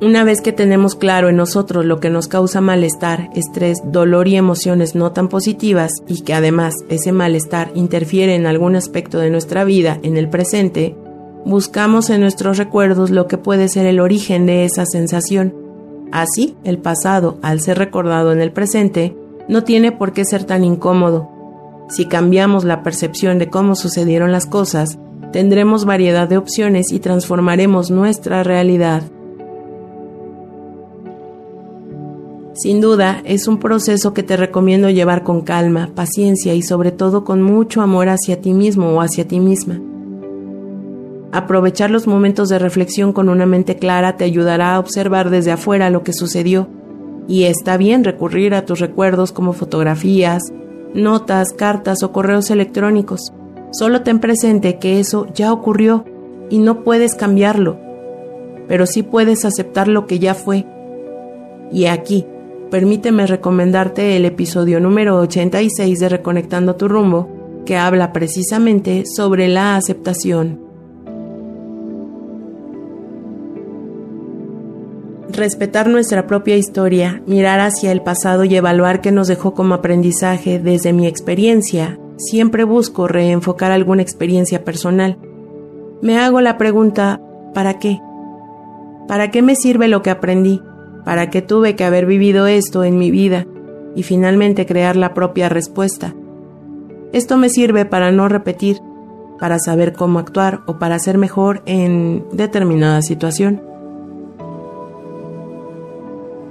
Una 0.00 0.22
vez 0.22 0.40
que 0.40 0.52
tenemos 0.52 0.94
claro 0.94 1.30
en 1.30 1.36
nosotros 1.36 1.84
lo 1.84 1.98
que 1.98 2.10
nos 2.10 2.28
causa 2.28 2.60
malestar, 2.60 3.28
estrés, 3.34 3.78
dolor 3.86 4.28
y 4.28 4.36
emociones 4.36 4.94
no 4.94 5.10
tan 5.10 5.26
positivas 5.26 5.90
y 6.06 6.22
que 6.22 6.32
además 6.32 6.74
ese 6.88 7.10
malestar 7.10 7.72
interfiere 7.74 8.36
en 8.36 8.46
algún 8.46 8.76
aspecto 8.76 9.18
de 9.18 9.30
nuestra 9.30 9.64
vida 9.64 9.98
en 10.04 10.16
el 10.16 10.30
presente, 10.30 10.94
buscamos 11.44 12.10
en 12.10 12.20
nuestros 12.20 12.58
recuerdos 12.58 13.10
lo 13.10 13.26
que 13.26 13.38
puede 13.38 13.68
ser 13.68 13.86
el 13.86 14.00
origen 14.00 14.46
de 14.46 14.64
esa 14.64 14.86
sensación. 14.86 15.54
Así, 16.12 16.56
el 16.64 16.78
pasado, 16.78 17.38
al 17.42 17.60
ser 17.60 17.78
recordado 17.78 18.32
en 18.32 18.40
el 18.40 18.52
presente, 18.52 19.16
no 19.48 19.64
tiene 19.64 19.92
por 19.92 20.12
qué 20.12 20.24
ser 20.24 20.44
tan 20.44 20.64
incómodo, 20.64 21.40
si 21.90 22.06
cambiamos 22.06 22.62
la 22.62 22.84
percepción 22.84 23.40
de 23.40 23.50
cómo 23.50 23.74
sucedieron 23.74 24.30
las 24.30 24.46
cosas, 24.46 24.96
tendremos 25.32 25.84
variedad 25.84 26.28
de 26.28 26.36
opciones 26.36 26.92
y 26.92 27.00
transformaremos 27.00 27.90
nuestra 27.90 28.44
realidad. 28.44 29.02
Sin 32.52 32.80
duda, 32.80 33.20
es 33.24 33.48
un 33.48 33.58
proceso 33.58 34.14
que 34.14 34.22
te 34.22 34.36
recomiendo 34.36 34.88
llevar 34.88 35.24
con 35.24 35.40
calma, 35.40 35.90
paciencia 35.92 36.54
y 36.54 36.62
sobre 36.62 36.92
todo 36.92 37.24
con 37.24 37.42
mucho 37.42 37.82
amor 37.82 38.08
hacia 38.08 38.40
ti 38.40 38.52
mismo 38.52 38.90
o 38.90 39.00
hacia 39.00 39.26
ti 39.26 39.40
misma. 39.40 39.80
Aprovechar 41.32 41.90
los 41.90 42.08
momentos 42.08 42.48
de 42.48 42.58
reflexión 42.58 43.12
con 43.12 43.28
una 43.28 43.46
mente 43.46 43.76
clara 43.76 44.16
te 44.16 44.24
ayudará 44.24 44.74
a 44.74 44.80
observar 44.80 45.30
desde 45.30 45.52
afuera 45.52 45.88
lo 45.88 46.02
que 46.02 46.12
sucedió, 46.12 46.68
y 47.28 47.44
está 47.44 47.76
bien 47.76 48.02
recurrir 48.02 48.54
a 48.54 48.64
tus 48.64 48.80
recuerdos 48.80 49.30
como 49.30 49.52
fotografías, 49.52 50.42
notas, 50.92 51.52
cartas 51.52 52.02
o 52.02 52.10
correos 52.10 52.50
electrónicos. 52.50 53.32
Solo 53.70 54.02
ten 54.02 54.18
presente 54.18 54.78
que 54.78 54.98
eso 54.98 55.28
ya 55.32 55.52
ocurrió 55.52 56.04
y 56.50 56.58
no 56.58 56.82
puedes 56.82 57.14
cambiarlo, 57.14 57.78
pero 58.66 58.86
sí 58.86 59.04
puedes 59.04 59.44
aceptar 59.44 59.86
lo 59.86 60.08
que 60.08 60.18
ya 60.18 60.34
fue. 60.34 60.66
Y 61.70 61.86
aquí, 61.86 62.26
permíteme 62.72 63.28
recomendarte 63.28 64.16
el 64.16 64.24
episodio 64.24 64.80
número 64.80 65.16
86 65.18 66.00
de 66.00 66.08
Reconectando 66.08 66.74
tu 66.74 66.88
rumbo, 66.88 67.28
que 67.64 67.76
habla 67.76 68.12
precisamente 68.12 69.04
sobre 69.06 69.46
la 69.46 69.76
aceptación. 69.76 70.69
Respetar 75.36 75.88
nuestra 75.88 76.26
propia 76.26 76.56
historia, 76.56 77.22
mirar 77.26 77.60
hacia 77.60 77.92
el 77.92 78.02
pasado 78.02 78.44
y 78.44 78.54
evaluar 78.56 79.00
qué 79.00 79.12
nos 79.12 79.28
dejó 79.28 79.54
como 79.54 79.74
aprendizaje 79.74 80.58
desde 80.58 80.92
mi 80.92 81.06
experiencia, 81.06 81.98
siempre 82.16 82.64
busco 82.64 83.08
reenfocar 83.08 83.72
alguna 83.72 84.02
experiencia 84.02 84.64
personal. 84.64 85.18
Me 86.02 86.18
hago 86.18 86.40
la 86.40 86.58
pregunta, 86.58 87.20
¿para 87.54 87.78
qué? 87.78 87.98
¿Para 89.08 89.30
qué 89.30 89.42
me 89.42 89.56
sirve 89.56 89.88
lo 89.88 90.02
que 90.02 90.10
aprendí? 90.10 90.60
¿Para 91.04 91.30
qué 91.30 91.42
tuve 91.42 91.76
que 91.76 91.84
haber 91.84 92.06
vivido 92.06 92.46
esto 92.46 92.84
en 92.84 92.98
mi 92.98 93.10
vida? 93.10 93.46
Y 93.96 94.02
finalmente 94.02 94.66
crear 94.66 94.96
la 94.96 95.14
propia 95.14 95.48
respuesta. 95.48 96.14
Esto 97.12 97.36
me 97.36 97.48
sirve 97.48 97.84
para 97.86 98.12
no 98.12 98.28
repetir, 98.28 98.78
para 99.38 99.58
saber 99.58 99.94
cómo 99.94 100.18
actuar 100.18 100.60
o 100.66 100.78
para 100.78 100.98
ser 100.98 101.18
mejor 101.18 101.62
en 101.66 102.24
determinada 102.32 103.02
situación. 103.02 103.69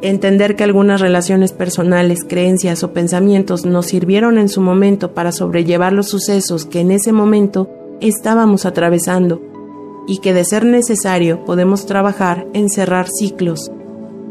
Entender 0.01 0.55
que 0.55 0.63
algunas 0.63 1.01
relaciones 1.01 1.51
personales, 1.51 2.23
creencias 2.23 2.83
o 2.83 2.93
pensamientos 2.93 3.65
nos 3.65 3.87
sirvieron 3.87 4.37
en 4.37 4.47
su 4.47 4.61
momento 4.61 5.13
para 5.13 5.33
sobrellevar 5.33 5.91
los 5.91 6.07
sucesos 6.07 6.65
que 6.65 6.79
en 6.79 6.91
ese 6.91 7.11
momento 7.11 7.69
estábamos 7.99 8.65
atravesando 8.65 9.41
y 10.07 10.19
que 10.19 10.33
de 10.33 10.45
ser 10.45 10.65
necesario 10.65 11.43
podemos 11.43 11.85
trabajar 11.85 12.47
en 12.53 12.69
cerrar 12.69 13.07
ciclos. 13.09 13.71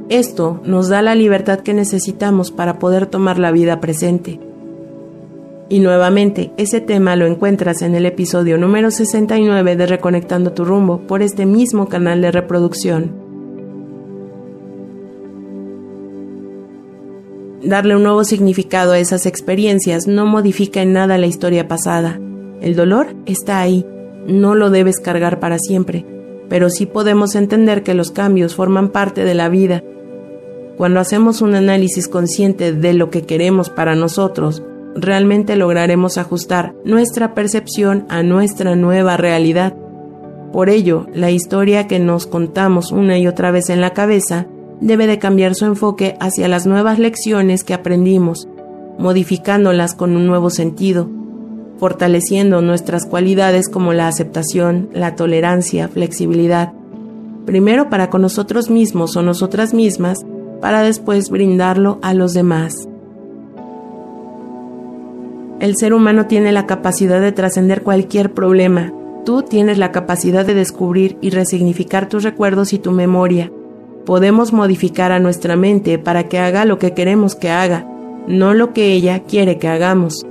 Esto 0.09 0.59
nos 0.65 0.89
da 0.89 1.03
la 1.03 1.15
libertad 1.15 1.61
que 1.61 1.75
necesitamos 1.75 2.51
para 2.51 2.79
poder 2.79 3.05
tomar 3.05 3.39
la 3.39 3.53
vida 3.53 3.79
presente. 3.79 4.41
Y 5.69 5.81
nuevamente, 5.81 6.51
ese 6.57 6.81
tema 6.81 7.15
lo 7.15 7.27
encuentras 7.27 7.83
en 7.83 7.95
el 7.95 8.07
episodio 8.07 8.57
número 8.57 8.91
69 8.91 9.77
de 9.77 9.87
Reconectando 9.87 10.53
tu 10.53 10.65
rumbo 10.65 11.01
por 11.07 11.21
este 11.21 11.45
mismo 11.45 11.91
canal 11.91 12.23
de 12.23 12.33
reproducción. 12.33 13.28
Darle 17.63 17.97
un 17.97 18.05
nuevo 18.05 18.23
significado 18.23 18.93
a 18.93 19.01
esas 19.01 19.27
experiencias 19.27 20.07
no 20.07 20.27
modifica 20.27 20.81
en 20.81 20.93
nada 20.93 21.19
la 21.19 21.27
historia 21.27 21.67
pasada. 21.67 22.21
El 22.61 22.77
dolor 22.77 23.17
está 23.27 23.61
ahí, 23.61 23.85
no 24.27 24.55
lo 24.55 24.71
debes 24.71 25.01
cargar 25.01 25.41
para 25.41 25.59
siempre, 25.59 26.07
pero 26.49 26.71
sí 26.71 26.87
podemos 26.87 27.35
entender 27.35 27.83
que 27.83 27.95
los 27.95 28.13
cambios 28.13 28.55
forman 28.55 28.91
parte 28.91 29.25
de 29.25 29.35
la 29.35 29.49
vida. 29.49 29.83
Cuando 30.77 31.01
hacemos 31.01 31.43
un 31.43 31.57
análisis 31.57 32.07
consciente 32.07 32.73
de 32.73 32.95
lo 32.95 33.11
que 33.11 33.23
queremos 33.23 33.71
para 33.71 33.97
nosotros, 33.97 34.63
realmente 34.95 35.57
lograremos 35.57 36.17
ajustar 36.17 36.75
nuestra 36.85 37.35
percepción 37.35 38.07
a 38.09 38.23
nuestra 38.23 38.77
nueva 38.77 39.17
realidad. 39.17 39.75
Por 40.53 40.69
ello, 40.71 41.07
la 41.13 41.33
historia 41.33 41.89
que 41.89 41.99
nos 41.99 42.29
contamos 42.29 42.93
una 42.93 43.19
y 43.19 43.27
otra 43.27 43.51
vez 43.51 43.69
en 43.69 43.81
la 43.81 43.95
cabeza 43.95 44.47
debe 44.81 45.07
de 45.07 45.19
cambiar 45.19 45.55
su 45.55 45.65
enfoque 45.65 46.17
hacia 46.21 46.49
las 46.49 46.67
nuevas 46.67 46.99
lecciones 46.99 47.65
que 47.65 47.75
aprendimos, 47.75 48.49
modificándolas 48.99 49.95
con 49.95 50.17
un 50.17 50.27
nuevo 50.27 50.51
sentido, 50.51 51.09
fortaleciendo 51.79 52.61
nuestras 52.61 53.07
cualidades 53.07 53.69
como 53.69 53.93
la 53.93 54.09
aceptación, 54.09 54.91
la 54.93 55.15
tolerancia, 55.15 55.89
flexibilidad, 55.89 56.73
primero 57.47 57.89
para 57.89 58.11
con 58.11 58.23
nosotros 58.23 58.71
mismos 58.71 59.17
o 59.17 59.23
nosotras 59.23 59.75
mismas, 59.75 60.19
para 60.61 60.83
después 60.83 61.31
brindarlo 61.31 61.99
a 62.03 62.15
los 62.15 62.35
demás. 62.35 62.89
El 65.61 65.77
ser 65.77 65.93
humano 65.93 66.27
tiene 66.27 66.53
la 66.53 66.67
capacidad 66.67 67.21
de 67.21 67.33
trascender 67.33 67.83
cualquier 67.83 68.33
problema. 68.33 68.93
Tú 69.25 69.43
tienes 69.43 69.79
la 69.79 69.91
capacidad 69.91 70.47
de 70.47 70.55
descubrir 70.55 71.19
y 71.21 71.31
resignificar 71.31 72.09
tus 72.09 72.23
recuerdos 72.23 72.73
y 72.73 72.79
tu 72.79 72.93
memoria, 72.93 73.51
podemos 74.09 74.55
modificar 74.55 75.13
a 75.13 75.19
nuestra 75.19 75.55
mente 75.55 75.99
para 75.99 76.31
que 76.31 76.39
haga 76.39 76.65
lo 76.65 76.79
que 76.79 76.95
queremos 76.95 77.35
que 77.35 77.51
haga, 77.51 77.87
no 78.27 78.55
lo 78.55 78.73
que 78.73 78.95
ella 78.95 79.25
quiere 79.25 79.59
que 79.59 79.69
hagamos. 79.69 80.25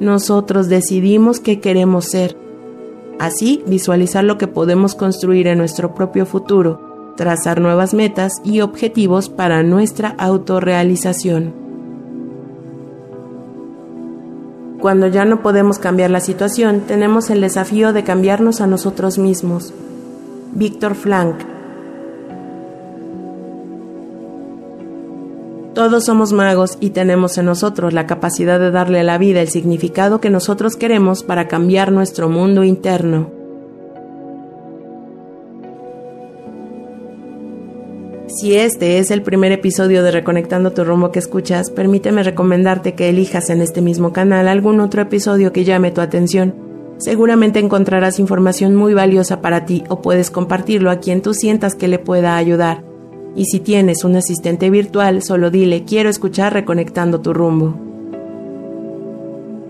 Nosotros 0.00 0.70
decidimos 0.70 1.40
qué 1.40 1.60
queremos 1.60 2.06
ser. 2.06 2.38
Así, 3.18 3.62
visualizar 3.66 4.24
lo 4.24 4.38
que 4.38 4.46
podemos 4.46 4.94
construir 4.94 5.46
en 5.46 5.58
nuestro 5.58 5.94
propio 5.94 6.24
futuro, 6.24 7.12
trazar 7.18 7.60
nuevas 7.60 7.92
metas 7.92 8.40
y 8.44 8.62
objetivos 8.62 9.28
para 9.28 9.62
nuestra 9.62 10.14
autorrealización. 10.16 11.52
Cuando 14.80 15.06
ya 15.08 15.26
no 15.26 15.42
podemos 15.42 15.78
cambiar 15.78 16.10
la 16.10 16.20
situación, 16.20 16.84
tenemos 16.88 17.28
el 17.28 17.42
desafío 17.42 17.92
de 17.92 18.04
cambiarnos 18.04 18.62
a 18.62 18.66
nosotros 18.66 19.18
mismos. 19.18 19.74
Víctor 20.54 20.94
Frank 20.94 21.59
Todos 25.80 26.04
somos 26.04 26.34
magos 26.34 26.76
y 26.78 26.90
tenemos 26.90 27.38
en 27.38 27.46
nosotros 27.46 27.94
la 27.94 28.06
capacidad 28.06 28.60
de 28.60 28.70
darle 28.70 29.00
a 29.00 29.02
la 29.02 29.16
vida 29.16 29.40
el 29.40 29.48
significado 29.48 30.20
que 30.20 30.28
nosotros 30.28 30.76
queremos 30.76 31.22
para 31.22 31.48
cambiar 31.48 31.90
nuestro 31.90 32.28
mundo 32.28 32.64
interno. 32.64 33.30
Si 38.26 38.56
este 38.56 38.98
es 38.98 39.10
el 39.10 39.22
primer 39.22 39.52
episodio 39.52 40.02
de 40.02 40.10
Reconectando 40.10 40.72
tu 40.72 40.84
rumbo 40.84 41.12
que 41.12 41.18
escuchas, 41.18 41.70
permíteme 41.70 42.24
recomendarte 42.24 42.94
que 42.94 43.08
elijas 43.08 43.48
en 43.48 43.62
este 43.62 43.80
mismo 43.80 44.12
canal 44.12 44.48
algún 44.48 44.80
otro 44.80 45.00
episodio 45.00 45.50
que 45.50 45.64
llame 45.64 45.92
tu 45.92 46.02
atención. 46.02 46.54
Seguramente 46.98 47.58
encontrarás 47.58 48.18
información 48.18 48.74
muy 48.74 48.92
valiosa 48.92 49.40
para 49.40 49.64
ti 49.64 49.82
o 49.88 50.02
puedes 50.02 50.30
compartirlo 50.30 50.90
a 50.90 50.96
quien 50.96 51.22
tú 51.22 51.32
sientas 51.32 51.74
que 51.74 51.88
le 51.88 51.98
pueda 51.98 52.36
ayudar. 52.36 52.89
Y 53.36 53.44
si 53.46 53.60
tienes 53.60 54.04
un 54.04 54.16
asistente 54.16 54.70
virtual, 54.70 55.22
solo 55.22 55.50
dile 55.50 55.84
quiero 55.84 56.10
escuchar 56.10 56.52
reconectando 56.52 57.20
tu 57.20 57.32
rumbo. 57.32 57.90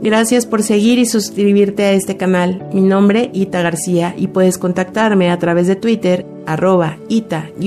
Gracias 0.02 0.47
por 0.47 0.62
seguir 0.62 0.99
y 0.99 1.04
suscribirte 1.04 1.84
a 1.84 1.93
este 1.93 2.17
canal. 2.17 2.67
Mi 2.73 2.80
nombre 2.80 3.30
Ita 3.34 3.61
García 3.61 4.15
y 4.17 4.28
puedes 4.28 4.56
contactarme 4.56 5.30
a 5.30 5.39
través 5.39 5.67
de 5.67 5.76
Twitter 5.76 6.25
arroba 6.47 6.97
ita-ggs. 7.08 7.61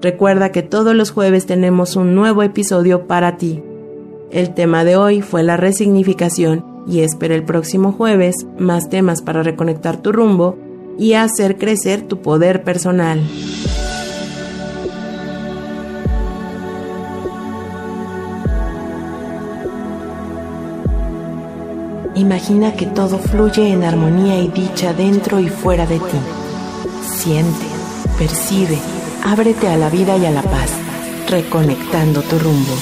Recuerda 0.00 0.52
que 0.52 0.62
todos 0.62 0.94
los 0.94 1.10
jueves 1.10 1.46
tenemos 1.46 1.96
un 1.96 2.14
nuevo 2.14 2.44
episodio 2.44 3.08
para 3.08 3.38
ti. 3.38 3.60
El 4.30 4.54
tema 4.54 4.84
de 4.84 4.96
hoy 4.96 5.20
fue 5.20 5.42
la 5.42 5.56
resignificación 5.56 6.64
y 6.86 7.00
espera 7.00 7.34
el 7.34 7.44
próximo 7.44 7.90
jueves 7.90 8.46
más 8.56 8.88
temas 8.88 9.20
para 9.20 9.42
reconectar 9.42 9.96
tu 9.96 10.12
rumbo 10.12 10.58
y 10.98 11.14
hacer 11.14 11.58
crecer 11.58 12.02
tu 12.02 12.22
poder 12.22 12.62
personal. 12.62 13.20
Imagina 22.16 22.74
que 22.74 22.86
todo 22.86 23.18
fluye 23.18 23.72
en 23.72 23.82
armonía 23.82 24.38
y 24.38 24.48
dicha 24.48 24.92
dentro 24.92 25.40
y 25.40 25.48
fuera 25.48 25.84
de 25.84 25.98
ti. 25.98 26.18
Siente, 27.02 27.66
percibe, 28.16 28.78
ábrete 29.24 29.66
a 29.68 29.76
la 29.76 29.90
vida 29.90 30.16
y 30.16 30.24
a 30.24 30.30
la 30.30 30.42
paz, 30.42 30.70
reconectando 31.28 32.22
tu 32.22 32.38
rumbo. 32.38 32.72